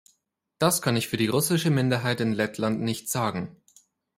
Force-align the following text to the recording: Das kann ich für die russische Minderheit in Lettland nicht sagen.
Das 0.57 0.81
kann 0.81 0.95
ich 0.95 1.07
für 1.09 1.17
die 1.17 1.27
russische 1.27 1.69
Minderheit 1.69 2.21
in 2.21 2.33
Lettland 2.33 2.81
nicht 2.81 3.07
sagen. 3.07 3.55